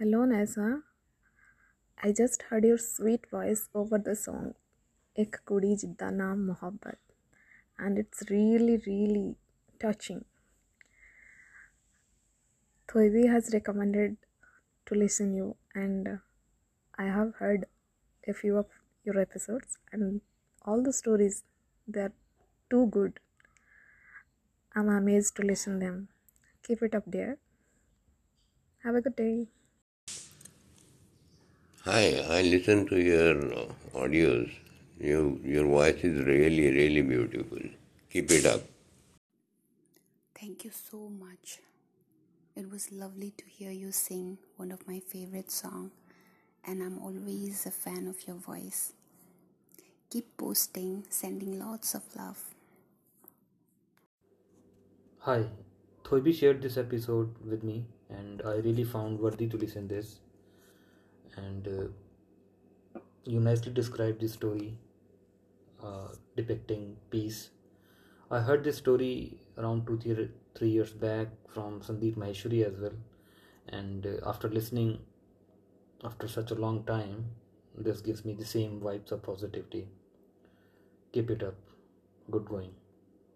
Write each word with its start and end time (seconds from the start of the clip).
Hello, 0.00 0.24
Nessa. 0.24 0.82
I 2.00 2.12
just 2.12 2.42
heard 2.42 2.62
your 2.62 2.78
sweet 2.78 3.24
voice 3.32 3.68
over 3.74 3.98
the 3.98 4.14
song 4.14 4.54
Ek 5.16 5.38
Kudi 5.44 5.72
Jidda 5.80 6.10
Mohabbat, 6.42 6.98
and 7.80 7.98
it's 7.98 8.22
really, 8.30 8.76
really 8.86 9.34
touching. 9.80 10.24
Thoibi 12.86 13.28
has 13.28 13.50
recommended 13.52 14.16
to 14.86 14.94
listen 14.94 15.34
you, 15.34 15.56
and 15.74 16.20
I 16.96 17.06
have 17.06 17.34
heard 17.40 17.66
a 18.28 18.32
few 18.32 18.56
of 18.56 18.66
your 19.04 19.18
episodes, 19.18 19.78
and 19.90 20.20
all 20.62 20.80
the 20.80 20.92
stories 20.92 21.42
they're 21.88 22.12
too 22.70 22.86
good. 22.86 23.18
I'm 24.76 24.88
amazed 25.02 25.34
to 25.34 25.42
listen 25.42 25.80
them. 25.80 26.02
Keep 26.62 26.82
it 26.82 26.94
up, 26.94 27.10
dear. 27.10 27.38
Have 28.84 28.94
a 28.94 29.00
good 29.00 29.16
day. 29.16 29.48
Hi, 31.88 32.22
I 32.28 32.42
listen 32.42 32.86
to 32.88 33.00
your 33.00 33.34
audios. 33.94 34.50
You, 35.00 35.40
your 35.42 35.64
voice 35.64 36.04
is 36.04 36.22
really, 36.26 36.70
really 36.70 37.00
beautiful. 37.00 37.60
Keep 38.10 38.30
it 38.30 38.44
up. 38.44 38.60
Thank 40.38 40.66
you 40.66 40.70
so 40.70 41.08
much. 41.08 41.60
It 42.54 42.70
was 42.70 42.92
lovely 42.92 43.32
to 43.38 43.44
hear 43.46 43.70
you 43.70 43.90
sing 43.90 44.36
one 44.58 44.70
of 44.70 44.86
my 44.86 45.00
favorite 45.00 45.50
songs, 45.50 45.92
and 46.62 46.82
I'm 46.82 46.98
always 46.98 47.64
a 47.64 47.70
fan 47.70 48.06
of 48.06 48.26
your 48.26 48.36
voice. 48.36 48.92
Keep 50.10 50.36
posting, 50.36 51.04
sending 51.08 51.58
lots 51.58 51.94
of 51.94 52.02
love. 52.14 52.44
Hi, 55.20 55.46
Thoibi 56.04 56.38
shared 56.38 56.60
this 56.60 56.76
episode 56.76 57.34
with 57.42 57.62
me, 57.62 57.86
and 58.10 58.42
I 58.44 58.56
really 58.56 58.84
found 58.84 59.18
worthy 59.18 59.46
to 59.46 59.56
listen 59.56 59.88
this. 59.88 60.18
And 61.38 61.68
uh, 61.68 63.00
you 63.24 63.40
nicely 63.40 63.72
described 63.72 64.20
the 64.20 64.28
story 64.28 64.76
uh, 65.82 66.08
depicting 66.36 66.96
peace. 67.10 67.50
I 68.30 68.40
heard 68.40 68.64
this 68.64 68.76
story 68.76 69.38
around 69.56 69.86
two, 69.86 69.98
three, 69.98 70.30
three 70.54 70.70
years 70.70 70.90
back 70.90 71.28
from 71.48 71.80
Sandeep 71.80 72.16
Maheshwari 72.16 72.66
as 72.66 72.78
well. 72.78 72.98
And 73.68 74.06
uh, 74.06 74.28
after 74.28 74.48
listening 74.48 74.98
after 76.04 76.28
such 76.28 76.50
a 76.50 76.54
long 76.54 76.84
time, 76.84 77.24
this 77.76 78.00
gives 78.00 78.24
me 78.24 78.32
the 78.32 78.44
same 78.44 78.80
vibes 78.80 79.12
of 79.12 79.22
positivity. 79.22 79.88
Keep 81.12 81.30
it 81.30 81.42
up. 81.42 81.54
Good 82.30 82.44
going. 82.44 82.70